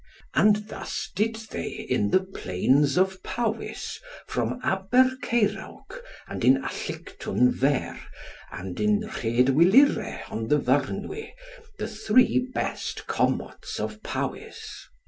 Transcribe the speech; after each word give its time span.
And 0.33 0.67
thus 0.67 1.11
did 1.15 1.35
they 1.51 1.69
in 1.69 2.09
the 2.09 2.21
plains 2.21 2.97
of 2.97 3.21
Powys 3.21 3.99
from 4.25 4.57
Aber 4.63 5.11
Ceirawc, 5.21 6.01
and 6.27 6.43
in 6.43 6.63
Allictwn 6.63 7.51
Ver, 7.53 7.99
and 8.51 8.79
in 8.79 9.01
Rhyd 9.01 9.49
Wilure, 9.49 10.21
on 10.31 10.47
the 10.47 10.57
Vyrnwy, 10.59 11.29
the 11.77 11.87
three 11.87 12.47
best 12.51 13.05
Commots 13.05 13.79
of 13.79 14.01
Powys. 14.01 14.87